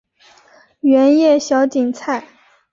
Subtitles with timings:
[0.79, 2.27] 圆叶小堇菜